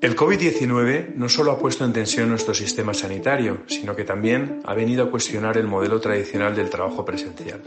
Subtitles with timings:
[0.00, 4.72] El COVID-19 no solo ha puesto en tensión nuestro sistema sanitario, sino que también ha
[4.72, 7.60] venido a cuestionar el modelo tradicional del trabajo presencial.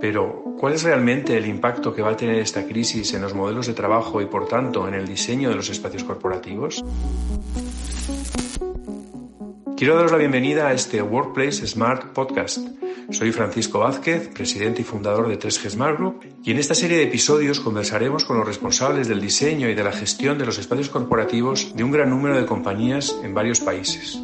[0.00, 3.66] Pero, ¿cuál es realmente el impacto que va a tener esta crisis en los modelos
[3.66, 6.82] de trabajo y, por tanto, en el diseño de los espacios corporativos?
[9.80, 12.58] Quiero daros la bienvenida a este Workplace Smart Podcast.
[13.12, 17.04] Soy Francisco Vázquez, presidente y fundador de 3G Smart Group, y en esta serie de
[17.04, 21.74] episodios conversaremos con los responsables del diseño y de la gestión de los espacios corporativos
[21.74, 24.20] de un gran número de compañías en varios países.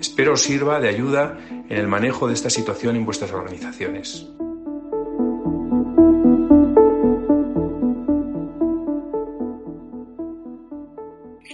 [0.00, 4.26] Espero os sirva de ayuda en el manejo de esta situación en vuestras organizaciones.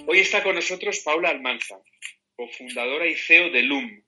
[0.08, 1.76] Hoy está con nosotros Paula Almanza,
[2.42, 4.04] cofundadora y CEO de Loom.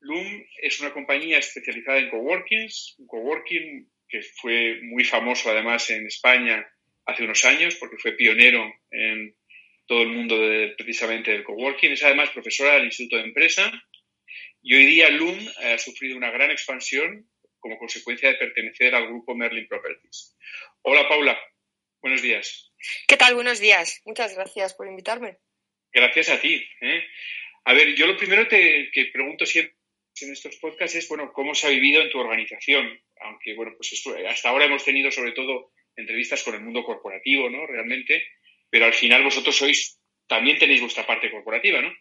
[0.00, 6.06] Loom es una compañía especializada en coworkings, un coworking que fue muy famoso además en
[6.06, 6.66] España
[7.04, 9.36] hace unos años porque fue pionero en
[9.86, 10.36] todo el mundo
[10.76, 11.92] precisamente del coworking.
[11.92, 13.70] Es además profesora del Instituto de Empresa
[14.62, 19.34] y hoy día Loom ha sufrido una gran expansión como consecuencia de pertenecer al grupo
[19.34, 20.36] Merlin Properties.
[20.82, 21.38] Hola Paula,
[22.00, 22.72] buenos días.
[23.08, 23.34] ¿Qué tal?
[23.34, 24.00] Buenos días.
[24.04, 25.38] Muchas gracias por invitarme.
[25.92, 26.66] Gracias a ti.
[26.80, 27.04] ¿eh?
[27.64, 29.76] A ver, yo lo primero que pregunto siempre
[30.22, 33.00] en estos podcasts es, bueno, cómo se ha vivido en tu organización.
[33.20, 37.66] Aunque, bueno, pues hasta ahora hemos tenido sobre todo entrevistas con el mundo corporativo, ¿no?
[37.66, 38.26] Realmente,
[38.70, 41.92] pero al final vosotros sois, también tenéis vuestra parte corporativa, ¿no?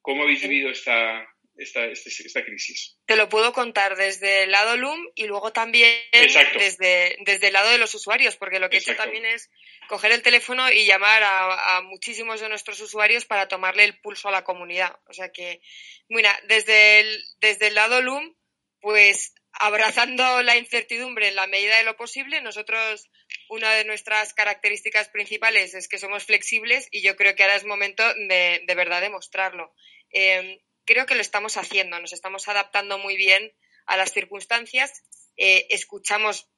[0.00, 2.96] ¿Cómo habéis vivido esta, esta, este, esta, crisis?
[3.06, 7.70] Te lo puedo contar desde el lado Loom y luego también desde, desde el lado
[7.70, 9.50] de los usuarios, porque lo que he hecho también es
[9.88, 14.32] coger el teléfono y llamar a, muchísimos de nuestros usuarios para tomarle el pulso a
[14.32, 14.98] la comunidad.
[15.06, 15.60] O sea que,
[16.08, 18.34] mira, desde el, desde el lado Loom,
[18.80, 23.08] pues abrazando la incertidumbre en la medida de lo posible, nosotros
[23.48, 27.64] una de nuestras características principales es que somos flexibles y yo creo que ahora es
[27.64, 29.74] momento de, de verdad demostrarlo.
[30.10, 33.52] Eh, creo que lo estamos haciendo, nos estamos adaptando muy bien
[33.86, 35.02] a las circunstancias,
[35.36, 36.48] eh, escuchamos,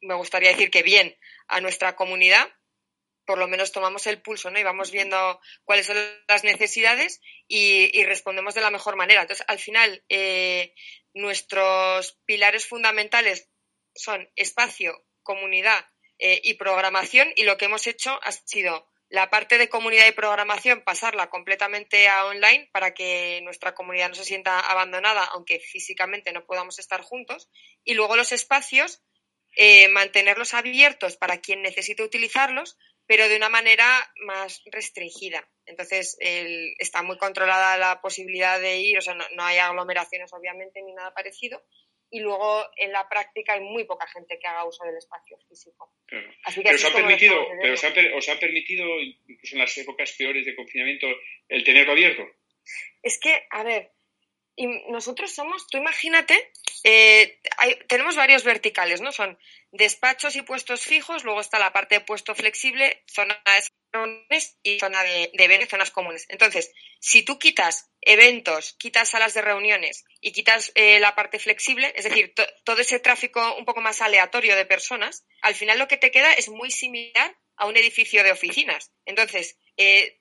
[0.00, 1.16] me gustaría decir que bien,
[1.48, 2.48] a nuestra comunidad,
[3.24, 4.58] por lo menos tomamos el pulso, ¿no?
[4.58, 5.96] Y vamos viendo cuáles son
[6.28, 9.22] las necesidades y, respondemos de la mejor manera.
[9.22, 10.74] Entonces, al final, eh,
[11.12, 13.50] nuestros pilares fundamentales
[13.94, 15.84] son espacio, comunidad
[16.18, 20.12] eh, y programación y lo que hemos hecho ha sido la parte de comunidad y
[20.12, 26.32] programación pasarla completamente a online para que nuestra comunidad no se sienta abandonada, aunque físicamente
[26.32, 27.48] no podamos estar juntos.
[27.84, 29.02] Y luego los espacios,
[29.56, 35.48] eh, mantenerlos abiertos para quien necesite utilizarlos, pero de una manera más restringida.
[35.64, 40.92] Entonces, está muy controlada la posibilidad de ir, o sea, no hay aglomeraciones obviamente ni
[40.92, 41.62] nada parecido,
[42.10, 45.92] y luego en la práctica hay muy poca gente que haga uso del espacio físico.
[46.06, 51.06] pero, os ha permitido, pero os, ha, permitido, incluso en las épocas peores de confinamiento,
[51.48, 52.22] el tenerlo abierto.
[53.02, 53.92] Es que, a ver,
[54.56, 56.50] y nosotros somos, tú imagínate,
[56.84, 57.40] eh,
[57.88, 59.12] tenemos varios verticales, ¿no?
[59.12, 59.38] Son
[59.70, 63.72] despachos y puestos fijos, luego está la parte de puesto flexible, zonas
[64.62, 66.26] y zona de, de zonas comunes.
[66.28, 71.92] Entonces, si tú quitas eventos, quitas salas de reuniones y quitas eh, la parte flexible,
[71.96, 72.34] es decir,
[72.64, 76.32] todo ese tráfico un poco más aleatorio de personas, al final lo que te queda
[76.32, 78.92] es muy similar a un edificio de oficinas.
[79.04, 80.20] Entonces, eh,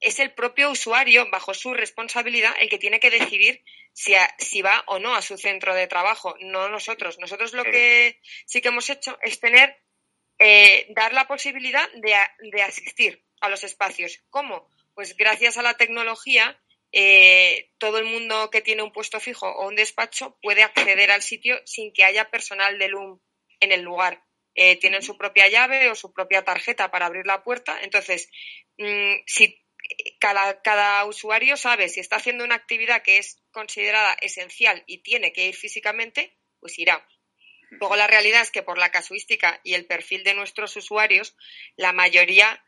[0.00, 4.84] es el propio usuario, bajo su responsabilidad, el que tiene que decidir si, si, va
[4.86, 7.18] o no a su centro de trabajo, no nosotros.
[7.18, 9.82] Nosotros lo que sí que hemos hecho es tener,
[10.46, 12.14] eh, dar la posibilidad de,
[12.50, 14.20] de, asistir a los espacios.
[14.28, 14.68] ¿Cómo?
[14.92, 16.60] Pues gracias a la tecnología,
[16.92, 21.22] eh, todo el mundo que tiene un puesto fijo o un despacho puede acceder al
[21.22, 23.20] sitio sin que haya personal de LUM
[23.60, 24.22] en el lugar.
[24.54, 27.80] Eh, tienen su propia llave o su propia tarjeta para abrir la puerta.
[27.80, 28.28] Entonces,
[28.76, 29.64] mm, si
[30.18, 35.46] cada, usuario sabe si está haciendo una actividad que es considerada esencial y tiene que
[35.46, 37.02] ir físicamente, pues irá.
[37.70, 41.36] Luego la realidad es que por la casuística y el perfil de nuestros usuarios,
[41.76, 42.64] la mayoría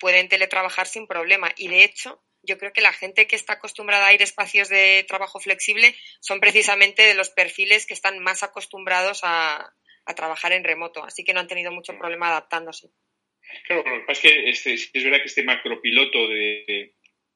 [0.00, 1.52] pueden teletrabajar sin problema.
[1.56, 4.68] Y de hecho, yo creo que la gente que está acostumbrada a ir a espacios
[4.68, 9.72] de trabajo flexible son precisamente de los perfiles que están más acostumbrados a
[10.14, 11.04] trabajar en remoto.
[11.04, 12.88] Así que no han tenido mucho problema adaptándose.
[13.64, 16.94] Claro, lo que pasa es que este, es verdad que este macropiloto de,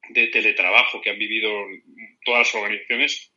[0.09, 1.51] de, teletrabajo que han vivido
[2.25, 3.33] todas las organizaciones,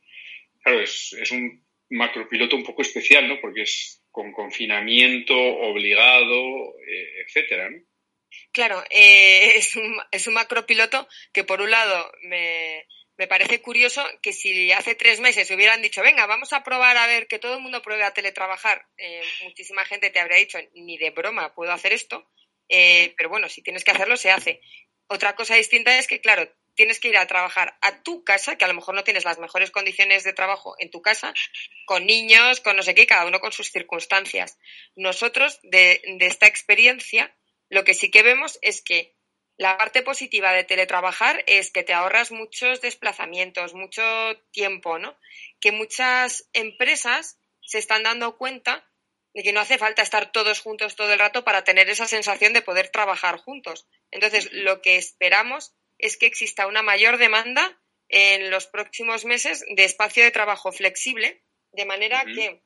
[0.61, 3.39] claro, es, es un macropiloto un poco especial, ¿no?
[3.39, 7.77] Porque es con confinamiento obligado, eh, etcétera, ¿no?
[8.51, 12.85] Claro, eh, es, un, es un macropiloto que por un lado me,
[13.17, 17.07] me parece curioso que si hace tres meses hubieran dicho, venga, vamos a probar a
[17.07, 20.97] ver que todo el mundo pruebe a teletrabajar, eh, muchísima gente te habría dicho, ni
[20.97, 22.29] de broma puedo hacer esto,
[22.67, 24.61] eh, pero bueno, si tienes que hacerlo, se hace.
[25.07, 28.65] Otra cosa distinta es que, claro, tienes que ir a trabajar a tu casa, que
[28.65, 31.33] a lo mejor no tienes las mejores condiciones de trabajo en tu casa,
[31.85, 34.57] con niños, con no sé qué, cada uno con sus circunstancias.
[34.95, 37.35] Nosotros, de, esta experiencia,
[37.69, 39.15] lo que sí que vemos es que
[39.57, 44.03] la parte positiva de teletrabajar es que te ahorras muchos desplazamientos, mucho
[44.51, 45.17] tiempo, ¿no?
[45.61, 48.85] Que muchas empresas se están dando cuenta
[49.33, 52.53] de que no hace falta estar todos juntos todo el rato para tener esa sensación
[52.53, 53.87] de poder trabajar juntos.
[54.11, 59.83] Entonces, lo que esperamos es que exista una mayor demanda en los próximos meses de
[59.83, 62.61] espacio de trabajo flexible, de manera que,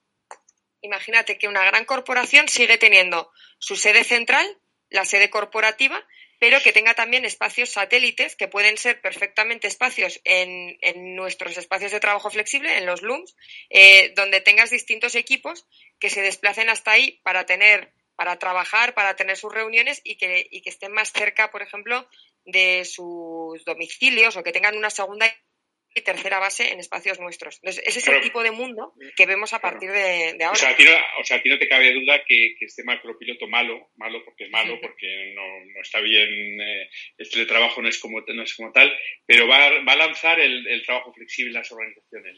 [0.81, 4.45] imagínate que una gran corporación sigue teniendo su sede central,
[4.89, 6.05] la sede corporativa,
[6.39, 10.77] pero que tenga también espacios satélites que pueden ser perfectamente espacios en,
[11.15, 13.35] nuestros espacios de trabajo flexible, en los LUMS,
[13.69, 15.67] eh, donde tengas distintos equipos
[15.99, 20.45] que se desplacen hasta ahí para tener para trabajar, para tener sus reuniones y que,
[20.51, 22.06] y que estén más cerca, por ejemplo,
[22.44, 25.25] de sus domicilios o que tengan una segunda
[25.95, 27.62] y tercera base en espacios nuestros.
[27.63, 30.51] ese es el tipo de mundo que vemos a partir de, ahora.
[30.51, 34.51] O sea, a ti no, te cabe duda que, este macropiloto malo, malo porque es
[34.51, 36.89] malo, porque no, está bien, eh,
[37.19, 38.94] el teletrabajo no es como, no es como tal,
[39.25, 42.36] pero va, a lanzar el, trabajo flexible en las organizaciones.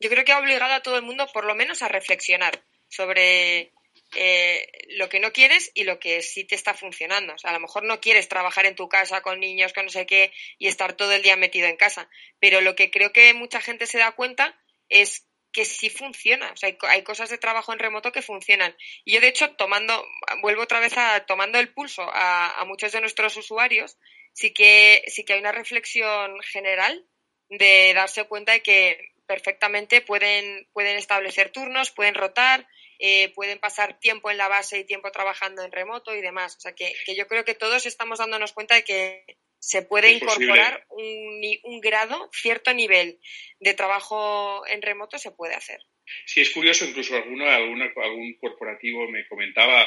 [0.00, 3.70] Yo creo que ha obligado a todo el mundo por lo menos a reflexionar sobre
[4.16, 7.34] eh, lo que no quieres y lo que sí te está funcionando.
[7.34, 9.90] O sea, a lo mejor no quieres trabajar en tu casa con niños, con no
[9.90, 12.08] sé qué, y estar todo el día metido en casa.
[12.40, 14.58] Pero lo que creo que mucha gente se da cuenta
[14.88, 16.50] es que sí funciona.
[16.52, 18.76] O sea, hay, cosas de trabajo en remoto que funcionan.
[19.04, 20.04] Y yo, de hecho, tomando,
[20.42, 23.96] vuelvo otra vez a tomando el pulso a, a muchos de nuestros usuarios,
[24.32, 27.06] sí que, sí que hay una reflexión general
[27.48, 32.66] de darse cuenta de que perfectamente pueden, pueden establecer turnos, pueden rotar,
[32.98, 36.56] eh, pueden pasar tiempo en la base y tiempo trabajando en remoto y demás.
[36.56, 39.24] O sea, que, yo creo que todos estamos dándonos cuenta de que
[39.58, 43.18] se puede incorporar un, un, grado, cierto nivel
[43.58, 45.80] de trabajo en remoto se puede hacer.
[46.24, 49.86] Sí, es curioso, incluso alguno, algún corporativo me comentaba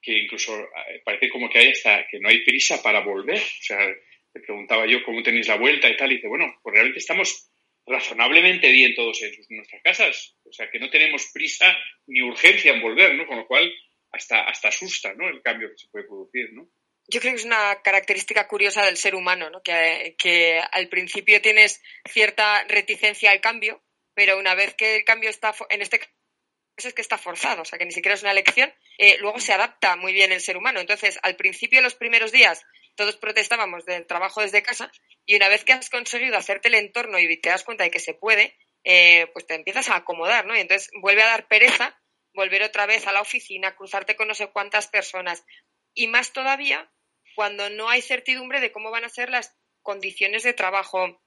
[0.00, 3.38] que incluso eh, parece como que hay hasta que no hay prisa para volver.
[3.38, 6.74] O sea, le preguntaba yo cómo tenéis la vuelta y tal, y dice, bueno, pues
[6.74, 7.49] realmente estamos
[7.90, 10.36] razonablemente bien todos en, nuestras casas.
[10.44, 11.76] O sea, que no tenemos prisa
[12.06, 13.26] ni urgencia en volver, ¿no?
[13.26, 13.70] Con lo cual,
[14.12, 15.28] hasta, hasta asusta, ¿no?
[15.28, 16.68] El cambio que se puede producir, ¿no?
[17.08, 19.62] Yo creo que es una característica curiosa del ser humano, ¿no?
[19.62, 23.82] Que, que al principio tienes cierta reticencia al cambio,
[24.14, 26.10] pero una vez que el cambio está, en este caso
[26.88, 29.52] es que está forzado, o sea, que ni siquiera es una elección, eh, luego se
[29.52, 30.80] adapta muy bien el ser humano.
[30.80, 32.62] Entonces, al principio, los primeros días,
[33.00, 34.92] todos protestábamos del trabajo desde casa
[35.24, 37.98] y una vez que has conseguido hacerte el entorno y te das cuenta de que
[37.98, 40.54] se puede, eh, pues te empiezas a acomodar, ¿no?
[40.54, 41.98] Y entonces vuelve a dar pereza
[42.34, 45.46] volver otra vez a la oficina, cruzarte con no sé cuántas personas
[45.94, 46.92] y más todavía
[47.34, 51.22] cuando no hay certidumbre de cómo van a ser las condiciones de trabajo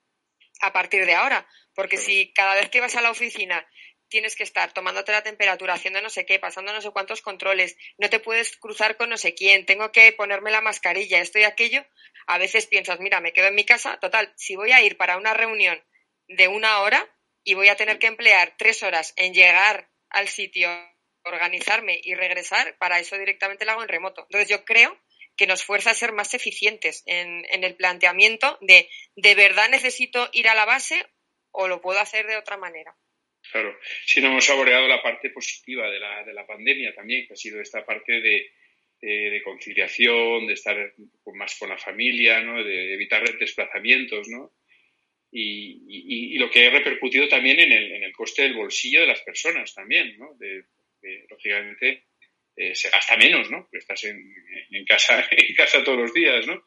[0.61, 1.47] a partir de ahora.
[1.73, 3.67] Porque si cada vez que vas a la oficina
[4.13, 7.75] tienes que estar tomándote la temperatura, haciendo no sé qué, pasando no sé cuántos controles,
[7.98, 11.45] no te puedes cruzar con no sé quién, tengo que ponerme la mascarilla, esto y
[11.45, 11.83] aquello,
[12.27, 15.18] a veces piensas, mira, me quedo en mi casa, total, si voy a ir para
[15.18, 15.83] una reunión
[16.27, 17.12] de una hora
[17.44, 20.69] y voy a tener que emplear tres horas en llegar al sitio,
[21.24, 24.27] organizarme y regresar, para eso directamente lo hago en remoto.
[24.30, 24.96] Entonces yo creo
[25.36, 30.29] que nos fuerza a ser más eficientes en, en el planteamiento de, ¿de verdad necesito
[30.34, 31.03] ir a la base
[31.50, 32.96] o lo puedo hacer de otra manera?
[33.51, 37.33] Claro, si no hemos saboreado la parte positiva de la, de la pandemia también, que
[37.33, 38.51] ha sido esta parte de,
[39.01, 40.93] de, conciliación, de estar
[41.33, 42.63] más con la familia, ¿no?
[42.63, 44.53] de evitar desplazamientos, ¿no?
[45.35, 49.07] Y, y, lo que ha repercutido también en el, en el, coste del bolsillo de
[49.07, 50.35] las personas también, ¿no?
[50.35, 50.63] De,
[51.27, 52.03] lógicamente
[52.55, 53.63] eh, se gasta menos, ¿no?
[53.63, 54.23] Porque estás en,
[54.69, 56.63] en, casa, en casa todos los días, ¿no?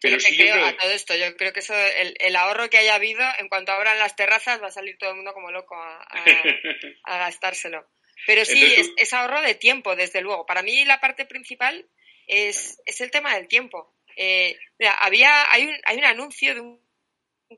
[0.00, 1.16] Pero sí creo, a todo esto.
[1.16, 4.68] Yo creo que eso, el, ahorro que haya habido, en cuanto abran las terrazas, va
[4.68, 6.06] a salir todo el mundo como loco a,
[7.06, 7.88] gastárselo.
[8.26, 10.46] Pero sí, es, ahorro de tiempo, desde luego.
[10.46, 11.88] Para mí la parte principal
[12.26, 13.94] es, es el tema del tiempo.
[14.16, 16.80] Eh, mira, había, hay un, hay un anuncio de un,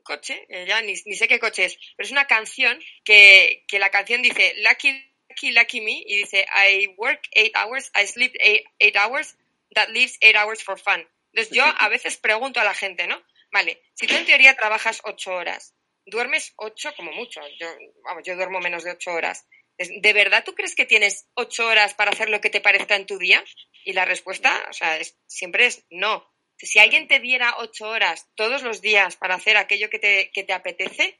[0.03, 3.77] coche, eh, ya ni, ni, sé qué coche es, pero es una canción que, que
[3.77, 4.89] la canción dice Lucky,
[5.27, 9.35] Lucky, Lucky Me y dice I work eight hours, I sleep eight, eight hours,
[9.75, 11.05] that leaves eight hours for fun.
[11.33, 13.21] Entonces yo a veces pregunto a la gente, ¿no?
[13.51, 17.67] Vale, si tú en teoría trabajas ocho horas, duermes ocho como mucho, yo,
[18.03, 19.45] vamos, yo duermo menos de ocho horas.
[19.77, 23.05] ¿De verdad tú crees que tienes ocho horas para hacer lo que te parezca en
[23.05, 23.43] tu día?
[23.83, 26.29] Y la respuesta, o sea, siempre es no.
[26.57, 30.43] Si alguien te diera ocho horas todos los días para hacer aquello que te, que
[30.43, 31.17] te apetece,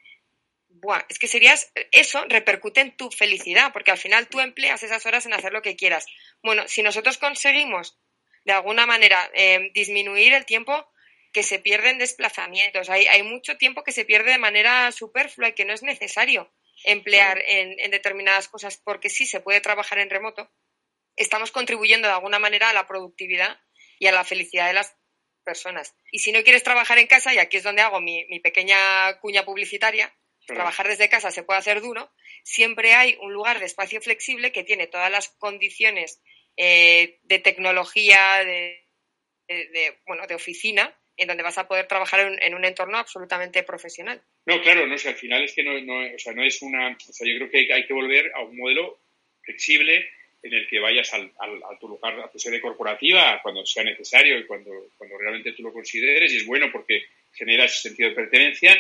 [0.68, 5.06] buah, es que serías, eso repercute en tu felicidad, porque al final tú empleas esas
[5.06, 6.06] horas en hacer lo que quieras.
[6.44, 7.98] Bueno, si nosotros conseguimos
[8.46, 10.88] de alguna manera eh, disminuir el tiempo
[11.32, 15.50] que se pierde en desplazamientos, hay, hay mucho tiempo que se pierde de manera superflua
[15.50, 16.52] y que no es necesario
[16.84, 20.52] emplear en, en determinadas cosas porque sí se puede trabajar en remoto,
[21.16, 23.60] estamos contribuyendo de alguna manera a la productividad
[24.00, 24.96] y a la felicidad de las
[25.44, 25.96] personas.
[26.12, 29.20] Y si no quieres trabajar en casa, y aquí es donde hago mi, mi pequeña
[29.20, 30.14] cuña publicitaria,
[30.48, 32.12] trabajar desde casa se puede hacer duro,
[32.44, 36.22] siempre hay un lugar de espacio flexible que tiene todas las condiciones
[36.58, 38.88] eh, de tecnología, de,
[40.06, 44.22] bueno, de oficina, en donde vas a poder trabajar en, un entorno absolutamente profesional.
[44.46, 47.28] No, claro, no, al final es que no, o sea, no es una, o sea,
[47.28, 49.00] yo creo que hay que volver a un modelo
[49.44, 50.10] flexible
[50.44, 54.40] en el que vayas al, a tu lugar, a tu sede corporativa cuando sea necesario
[54.40, 57.04] y cuando, cuando realmente tú lo consideres y es bueno porque
[57.34, 58.76] genera ese sentido de pertenencia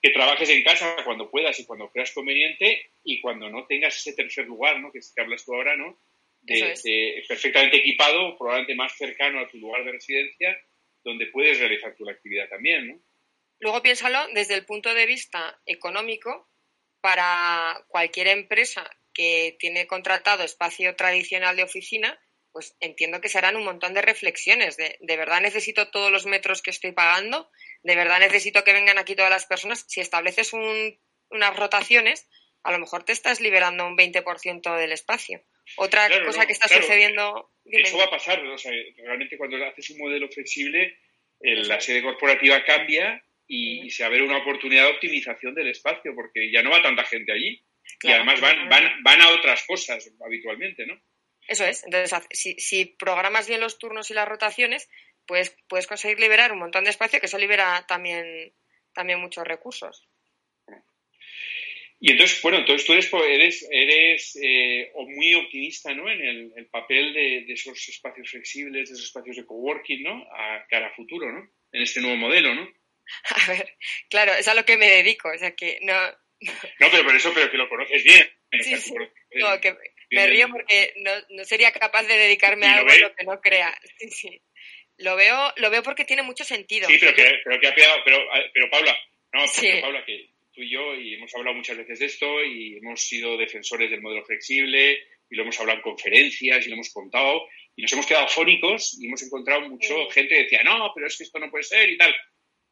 [0.00, 4.14] que trabajes en casa cuando puedas y cuando creas conveniente y cuando no tengas ese
[4.14, 4.90] tercer lugar, ¿no?
[4.90, 5.96] Que, que hablas tú ahora, ¿no?
[6.42, 10.58] De, perfectamente equipado, probablemente más cercano a tu lugar de residencia,
[11.04, 13.00] donde puedes realizar tu actividad también, ¿no?
[13.60, 16.48] Luego piénsalo desde el punto de vista económico,
[17.02, 22.18] para cualquier empresa que tiene contratado espacio tradicional de oficina,
[22.52, 26.26] pues entiendo que se harán un montón de reflexiones de, ¿de verdad necesito todos los
[26.26, 27.50] metros que estoy pagando?
[27.82, 29.84] ¿De verdad necesito que vengan aquí todas las personas?
[29.88, 32.28] Si estableces unas rotaciones,
[32.62, 35.42] a lo mejor te estás liberando un 20% del espacio.
[35.76, 37.50] Otra cosa que está sucediendo...
[37.64, 38.42] Eso va a pasar,
[38.96, 40.98] realmente cuando haces un modelo flexible,
[41.40, 46.14] la sede corporativa cambia y, se va a ver una oportunidad de optimización del espacio,
[46.14, 47.62] porque ya no va tanta gente allí.
[48.02, 51.00] y además van, van, van a otras cosas habitualmente, ¿no?
[51.46, 51.84] Eso es.
[51.84, 54.88] Entonces, si, si, programas bien los turnos y las rotaciones,
[55.26, 58.54] pues puedes conseguir liberar un montón de espacio que eso libera también,
[58.94, 60.08] también muchos recursos.
[62.04, 66.10] Y entonces, bueno, entonces tú eres, eres, eres eh, muy optimista ¿no?
[66.10, 70.26] en el, papel de, esos espacios flexibles, de esos espacios de coworking, ¿no?
[70.34, 71.48] A cara a futuro, ¿no?
[71.70, 72.68] En este nuevo modelo, ¿no?
[73.46, 73.76] A ver,
[74.10, 75.94] claro, es a lo que me dedico, o sea que no...
[76.80, 78.28] No, pero por eso, pero que lo conoces bien.
[78.60, 78.94] Sí, sí.
[79.34, 79.76] No, que,
[80.10, 83.40] me río porque no, no sería capaz de dedicarme a algo a lo que no
[83.40, 83.72] crea.
[83.98, 84.42] Sí, sí.
[84.98, 86.88] Lo veo, lo veo porque tiene mucho sentido.
[86.88, 88.18] Sí, pero que, pero que ha pegado, pero,
[88.52, 88.96] pero Paula,
[89.32, 92.78] no, pero Paula, que tú y yo y hemos hablado muchas veces de esto y
[92.78, 94.98] hemos sido defensores del modelo flexible
[95.30, 97.42] y lo hemos hablado en conferencias y lo hemos contado
[97.74, 101.16] y nos hemos quedado fónicos y hemos encontrado mucho gente que decía, no, pero es
[101.16, 102.14] que esto no puede ser y tal.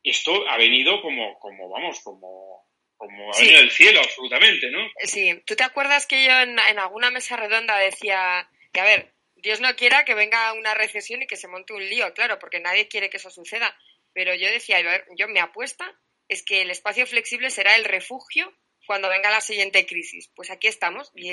[0.03, 2.61] Esto ha venido como, como vamos, como
[3.01, 3.51] como sí.
[3.51, 4.87] del cielo, absolutamente, ¿no?
[5.05, 9.59] Sí, ¿tú te acuerdas que yo en, alguna mesa redonda decía que, a ver, Dios
[9.63, 12.89] no quiera que venga una recesión y que se monte un lío, claro, porque nadie
[12.89, 13.75] quiere que eso suceda.
[14.13, 15.99] Pero yo decía, a ver, yo me apuesta
[16.31, 18.55] es que el espacio flexible será el refugio
[18.87, 20.31] cuando venga la siguiente crisis.
[20.35, 21.31] Pues aquí estamos y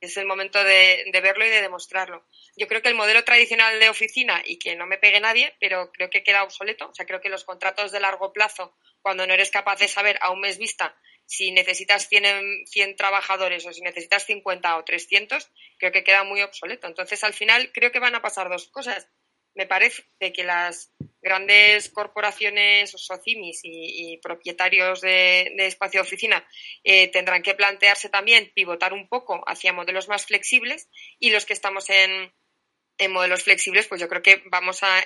[0.00, 2.24] es el momento de, de, verlo y de demostrarlo.
[2.56, 5.90] Yo creo que el modelo tradicional de oficina, y que no me pegue nadie, pero
[5.92, 6.88] creo que queda obsoleto.
[6.88, 10.18] O sea, creo que los contratos de largo plazo cuando no eres capaz de saber
[10.22, 15.50] a un mes vista si necesitas 100, 100 trabajadores o si necesitas 50 o 300,
[15.78, 16.86] creo que queda muy obsoleto.
[16.86, 19.08] Entonces, al final, creo que van a pasar dos cosas.
[19.54, 20.90] Me parece que las
[21.28, 26.48] grandes corporaciones, o socimis y, propietarios de, espacio de oficina
[26.82, 31.52] eh, tendrán que plantearse también pivotar un poco hacia modelos más flexibles y los que
[31.52, 32.32] estamos en,
[33.10, 35.04] modelos flexibles, pues yo creo que vamos a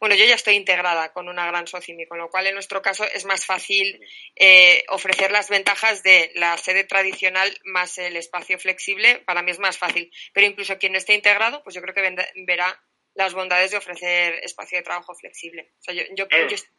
[0.00, 3.04] bueno, yo ya estoy integrada con una gran socimi, con lo cual en nuestro caso
[3.04, 4.00] es más fácil
[4.34, 9.22] eh, ofrecer las ventajas de la sede tradicional más el espacio flexible.
[9.26, 10.10] Para mí es más fácil.
[10.32, 12.14] Pero incluso quien no esté integrado, pues yo creo que
[12.44, 12.82] verá
[13.18, 15.72] las bondades de ofrecer espacio de trabajo flexible.
[15.80, 16.28] O sea, yo, yo,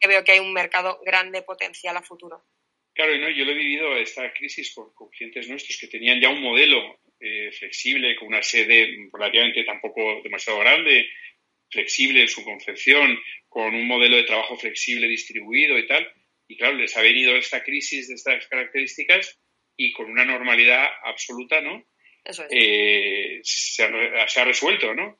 [0.08, 2.46] veo que hay un mercado grande potencial a futuro.
[2.94, 6.42] Claro, no, yo lo he vivido esta crisis con, clientes nuestros que tenían ya un
[6.42, 11.10] modelo eh, flexible, con una sede relativamente tampoco demasiado grande,
[11.70, 13.20] flexible en su concepción,
[13.50, 16.10] con un modelo de trabajo flexible distribuido y tal.
[16.48, 19.38] Y claro, les ha venido esta crisis de estas características
[19.76, 21.86] y con una normalidad absoluta, ¿no?
[22.24, 22.50] Eso es.
[22.52, 25.20] Eh, se, ha, resuelto, ¿no?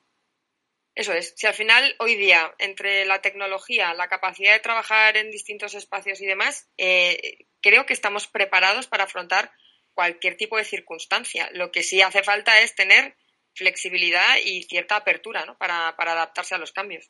[1.00, 1.34] Eso es.
[1.38, 6.20] Si al final, hoy día, entre la tecnología, la capacidad de trabajar en distintos espacios
[6.20, 9.50] y demás, eh, creo que estamos preparados para afrontar
[9.94, 11.50] cualquier tipo de circunstancia.
[11.54, 13.16] Lo que sí hace falta es tener
[13.56, 15.58] flexibilidad y cierta apertura ¿no?
[15.58, 17.10] para, para adaptarse a los cambios.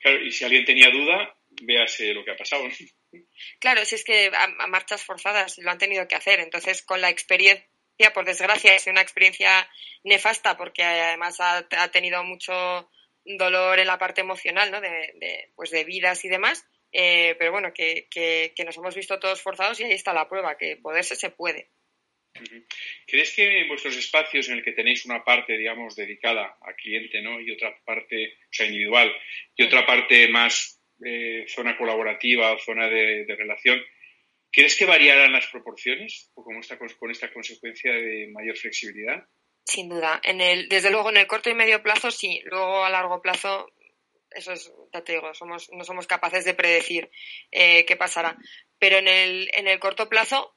[0.00, 2.64] Claro, y si alguien tenía duda, véase lo que ha pasado.
[3.60, 6.40] Claro, si es que a, marchas forzadas lo han tenido que hacer.
[6.40, 7.68] Entonces, con la experiencia,
[8.14, 9.68] por desgracia, es una experiencia
[10.02, 11.62] nefasta porque además ha,
[11.92, 12.90] tenido mucho,
[13.24, 14.80] dolor en la parte emocional, ¿no?
[14.80, 16.66] De, pues de vidas y demás.
[16.92, 20.58] Eh, pero bueno, que, que, nos hemos visto todos forzados y ahí está la prueba,
[20.58, 21.70] que poderse se puede.
[23.06, 27.20] ¿Crees que en vuestros espacios en el que tenéis una parte, digamos, dedicada al cliente,
[27.22, 27.40] ¿no?
[27.40, 29.14] Y otra parte, o sea, individual,
[29.56, 33.82] y otra parte más eh, zona colaborativa o zona de, relación,
[34.50, 39.24] ¿crees que variarán las proporciones o con esta, con esta consecuencia de mayor flexibilidad?
[39.64, 40.20] Sin duda.
[40.22, 42.40] En el, desde luego, en el corto y medio plazo sí.
[42.44, 43.72] Luego, a largo plazo,
[44.30, 47.10] eso es, ya te digo, somos, no somos capaces de predecir
[47.50, 48.36] eh, qué pasará.
[48.78, 50.54] Pero en el, en el corto plazo,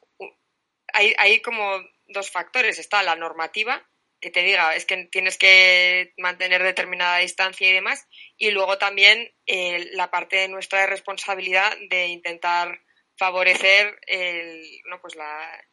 [0.93, 2.79] hay, hay como dos factores.
[2.79, 3.88] Está la normativa,
[4.19, 8.07] que te diga, es que tienes que mantener determinada distancia y demás.
[8.38, 12.81] Y luego también eh, la parte de nuestra responsabilidad de intentar
[13.17, 15.63] favorecer el, no, pues la,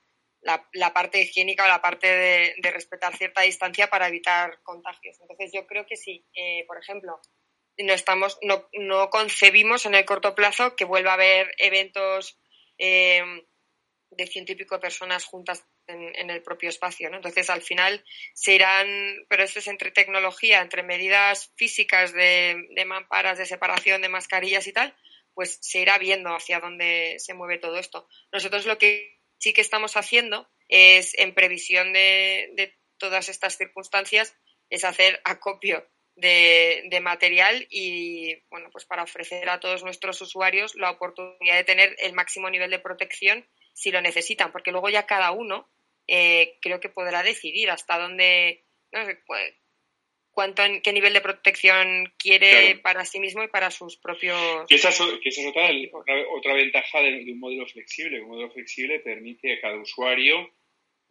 [0.42, 5.20] la, parte higiénica o la parte de, respetar cierta distancia para evitar contagios.
[5.20, 6.26] Entonces yo creo que sí.
[6.34, 7.20] Eh, por ejemplo,
[7.78, 12.38] no estamos, no, no concebimos en el corto plazo que vuelva a haber eventos
[12.78, 13.22] eh,
[14.10, 17.08] de ciento y personas juntas en, el propio espacio.
[17.10, 17.16] ¿no?
[17.16, 18.86] Entonces, al final se irán,
[19.28, 24.66] pero esto es entre tecnología, entre medidas físicas de, de mamparas, de separación, de mascarillas
[24.66, 24.94] y tal,
[25.34, 28.06] pues se irá viendo hacia dónde se mueve todo esto.
[28.32, 34.36] Nosotros lo que sí que estamos haciendo es, en previsión de, todas estas circunstancias,
[34.70, 35.84] es hacer acopio
[36.14, 41.64] de, de, material y, bueno, pues para ofrecer a todos nuestros usuarios la oportunidad de
[41.64, 45.68] tener el máximo nivel de protección si lo necesitan, porque luego ya cada uno
[46.06, 49.18] eh, creo que podrá decidir hasta dónde, no sé,
[50.32, 54.66] cuánto, qué nivel de protección quiere para sí mismo y para sus propios.
[54.68, 55.70] Que esa, es otra,
[56.34, 58.20] otra, ventaja de, un modelo flexible.
[58.22, 60.50] Un modelo flexible permite a cada usuario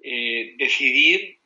[0.03, 1.39] eh, decidir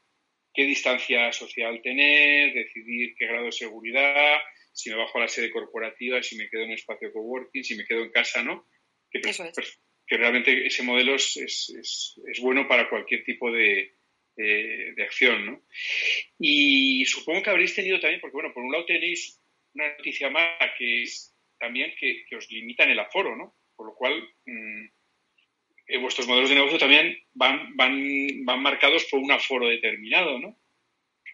[0.53, 4.38] qué distancia social tener, decidir qué grado de seguridad,
[4.72, 7.75] si me bajo a la sede corporativa, si me quedo en un espacio coworking, si
[7.75, 8.67] me quedo en casa, ¿no?
[9.12, 13.96] Que, que realmente ese modelo es, es, es bueno para cualquier tipo de,
[14.36, 15.62] de, acción, ¿no?
[16.39, 19.39] Y supongo que habréis tenido también, porque bueno, por un lado tenéis
[19.74, 23.55] una noticia más que es también que, os limitan el aforo, ¿no?
[23.75, 24.86] Por lo cual mm,
[25.88, 30.60] eh, vuestros modelos de negocio también van, van, van marcados por un aforo determinado, ¿no?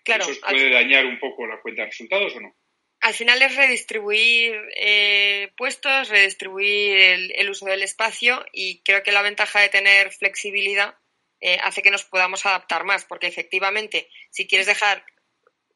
[0.04, 0.26] Claro.
[0.26, 2.56] ¿Eso puede dañar un poco la cuenta de resultados o no?
[3.02, 9.12] Al final es redistribuir eh, puestos, redistribuir el, el, uso del espacio y creo que
[9.12, 10.96] la ventaja de tener flexibilidad
[11.42, 15.04] eh, hace que nos podamos adaptar más, porque efectivamente, si quieres dejar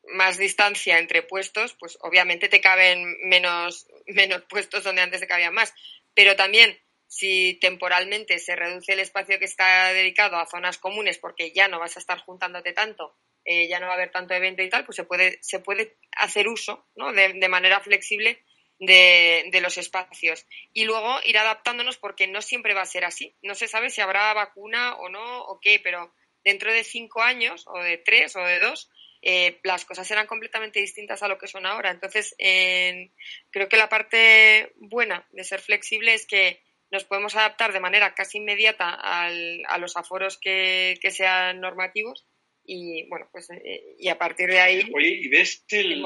[0.08, 5.54] más distancia entre puestos, pues obviamente te caben menos, menos puestos donde antes te cabían
[5.54, 5.74] más.
[6.14, 11.52] Pero también, si temporalmente se reduce el espacio que está dedicado a zonas comunes porque
[11.52, 14.62] ya no vas a estar juntándote tanto, eh, ya no va a haber tanto evento
[14.64, 17.12] y tal, pues se puede, se puede hacer uso ¿no?
[17.12, 18.44] de, de manera flexible
[18.80, 20.46] de, los espacios.
[20.74, 23.36] Y luego ir adaptándonos porque no siempre va a ser así.
[23.42, 27.66] No se sabe si habrá vacuna o no o qué, pero dentro de cinco años
[27.68, 28.90] o de tres o de dos,
[29.22, 31.92] eh, las cosas serán completamente distintas a lo que son ahora.
[31.92, 36.62] Entonces, creo que la parte buena de ser flexible es que
[36.92, 42.26] nos podemos adaptar de manera casi inmediata a los aforos que, sean normativos
[42.64, 44.92] y, bueno, pues, eh, y a partir de ahí...
[44.94, 46.04] Oye, ¿y ves el...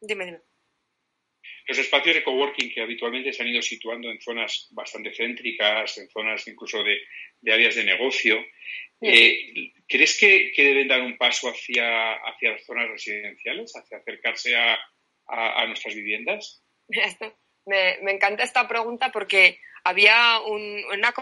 [0.00, 0.40] Dime, dime
[1.66, 6.08] los espacios de coworking que habitualmente se han ido situando en zonas bastante céntricas, en
[6.08, 7.00] zonas incluso de,
[7.52, 8.38] áreas de negocio,
[9.00, 14.78] eh, ¿crees que, deben dar un paso hacia, hacia las zonas residenciales, hacia acercarse a,
[15.66, 16.62] nuestras viviendas?
[17.66, 21.12] Me, me, encanta esta pregunta porque había una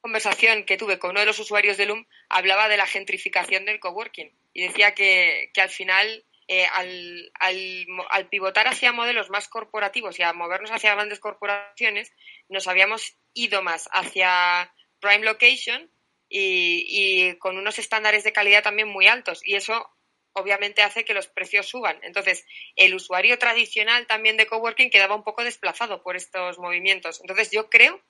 [0.00, 3.80] conversación que tuve con uno de los usuarios de Loom, hablaba de la gentrificación del
[3.80, 10.18] coworking y decía que, que al final eh, al, al, pivotar hacia modelos más corporativos
[10.18, 12.10] y a movernos hacia grandes corporaciones,
[12.48, 15.90] nos habíamos ido más hacia prime location
[16.28, 19.40] y, con unos estándares de calidad también muy altos.
[19.44, 19.90] Y eso
[20.32, 21.98] obviamente hace que los precios suban.
[22.02, 27.20] Entonces, el usuario tradicional también de coworking quedaba un poco desplazado por estos movimientos.
[27.20, 28.02] Entonces, yo creo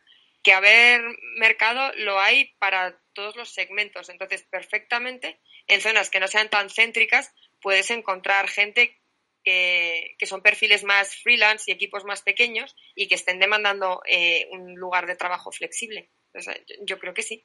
[0.45, 1.03] que haber
[1.37, 4.09] mercado lo hay para todos los segmentos.
[4.09, 8.99] Entonces, perfectamente en zonas que no sean tan céntricas, puedes encontrar gente
[10.19, 14.75] que, son perfiles más freelance y equipos más pequeños y que estén demandando eh, un
[14.75, 16.11] lugar de trabajo flexible.
[16.87, 17.45] yo, creo que sí.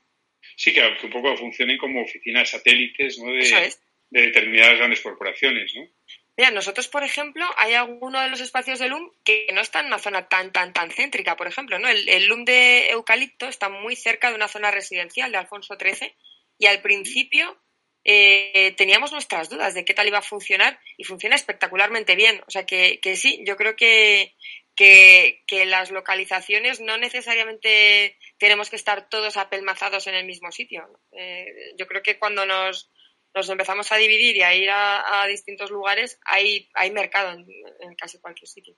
[0.57, 3.73] Sí, que, un poco funcionen como oficinas satélites de,
[4.09, 5.87] determinadas grandes corporaciones, ¿no?
[6.35, 9.85] Mira, nosotros, por ejemplo, hay alguno de los espacios de LUM que no está en
[9.85, 11.87] una zona tan, tan, tan céntrica, por ejemplo, ¿no?
[11.87, 16.15] El, el LUM de Eucalipto está muy cerca de una zona residencial de Alfonso XIII
[16.57, 17.62] y al principio
[18.05, 22.41] eh, teníamos nuestras dudas de qué tal iba a funcionar y funciona espectacularmente bien.
[22.47, 24.35] O sea que, que sí, yo creo que,
[24.75, 30.99] que, las localizaciones no necesariamente tenemos que estar todos apelmazados en el mismo sitio.
[31.13, 32.91] Eh, yo creo que cuando nos,
[33.33, 38.19] nos, empezamos a dividir y a ir a, distintos lugares, hay, hay mercado en, casi
[38.19, 38.75] cualquier sitio.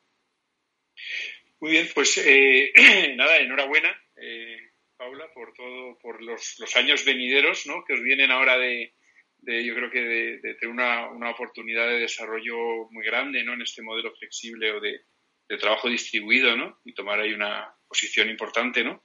[1.59, 2.71] Muy bien, pues eh,
[3.15, 3.99] nada, enhorabuena,
[4.97, 7.83] Paula, por todo, por los, los años venideros, ¿no?
[7.83, 8.93] Que os vienen ahora de,
[9.45, 13.53] yo creo que de, tener una, una, oportunidad de desarrollo muy grande ¿no?
[13.53, 15.01] en este modelo flexible o de,
[15.59, 16.79] trabajo distribuido ¿no?
[16.83, 18.83] y tomar ahí una posición importante.
[18.83, 19.03] ¿no?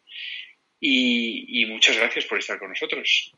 [0.81, 3.33] Y, muchas gracias por estar con nosotros.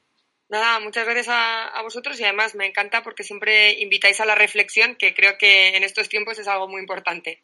[0.49, 4.35] Nada, muchas gracias a, a, vosotros y además me encanta porque siempre invitáis a la
[4.35, 7.43] reflexión, que creo que en estos tiempos es algo muy importante.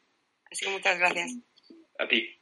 [0.51, 1.35] Así que muchas gracias.
[1.99, 2.38] A ti.